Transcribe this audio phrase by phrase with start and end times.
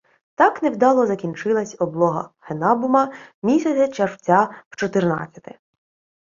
[0.35, 3.13] Так невдало закінчилась облога Генабума
[3.43, 5.59] місяця червця в чотирнадцяте.